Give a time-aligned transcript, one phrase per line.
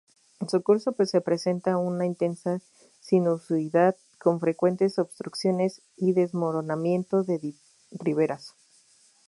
[0.49, 2.59] Su curso presenta una intensa
[2.99, 7.53] sinuosidad con frecuentes obstrucciones y desmoronamiento de
[7.91, 8.55] riberas.